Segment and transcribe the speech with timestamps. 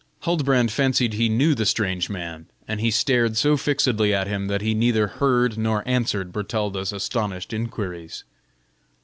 [0.21, 4.63] Huldbrand fancied he knew the strange man, and he stared so fixedly at him that
[4.63, 8.23] he neither heard nor answered Bertalda's astonished inquiries.